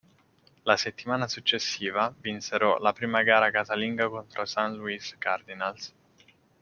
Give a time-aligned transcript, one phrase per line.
[0.63, 4.71] La settimana successiva vinsero la prima gara casalinga contro i St.
[4.75, 5.93] Louis Cardinals.